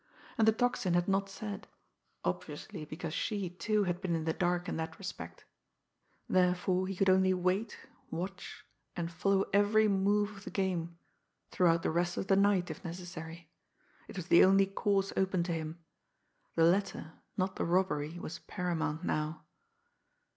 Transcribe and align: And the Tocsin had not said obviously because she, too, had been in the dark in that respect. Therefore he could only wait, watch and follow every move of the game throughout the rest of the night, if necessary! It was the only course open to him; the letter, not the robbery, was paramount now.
And 0.35 0.47
the 0.47 0.51
Tocsin 0.51 0.95
had 0.95 1.07
not 1.07 1.29
said 1.29 1.67
obviously 2.25 2.85
because 2.85 3.13
she, 3.13 3.51
too, 3.51 3.83
had 3.83 4.01
been 4.01 4.15
in 4.15 4.25
the 4.25 4.33
dark 4.33 4.67
in 4.67 4.75
that 4.77 4.97
respect. 4.97 5.45
Therefore 6.27 6.87
he 6.87 6.95
could 6.95 7.07
only 7.07 7.35
wait, 7.35 7.77
watch 8.09 8.65
and 8.95 9.11
follow 9.11 9.45
every 9.53 9.87
move 9.87 10.31
of 10.37 10.43
the 10.43 10.49
game 10.49 10.97
throughout 11.51 11.83
the 11.83 11.91
rest 11.91 12.17
of 12.17 12.25
the 12.25 12.35
night, 12.35 12.71
if 12.71 12.83
necessary! 12.83 13.51
It 14.07 14.15
was 14.17 14.25
the 14.29 14.43
only 14.43 14.65
course 14.65 15.13
open 15.15 15.43
to 15.43 15.53
him; 15.53 15.77
the 16.55 16.63
letter, 16.65 17.13
not 17.37 17.57
the 17.57 17.65
robbery, 17.65 18.17
was 18.17 18.39
paramount 18.39 19.03
now. 19.03 19.43